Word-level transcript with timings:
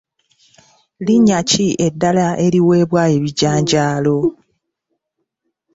Linnya 1.05 1.39
ki 1.49 1.65
eddala 1.87 2.27
eriweebwa 2.45 3.01
ebijanjaalo? 3.15 4.17